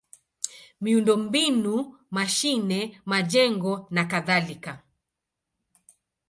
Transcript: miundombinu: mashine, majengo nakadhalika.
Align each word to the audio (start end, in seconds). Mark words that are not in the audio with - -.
miundombinu: 0.83 1.75
mashine, 2.15 2.79
majengo 3.09 3.73
nakadhalika. 3.95 4.71